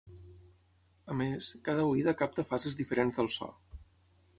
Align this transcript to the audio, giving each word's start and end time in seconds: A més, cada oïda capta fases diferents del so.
A 1.13 1.19
més, 1.21 1.49
cada 1.69 1.85
oïda 1.93 2.17
capta 2.25 2.49
fases 2.55 2.79
diferents 2.83 3.21
del 3.23 3.35
so. 3.41 3.57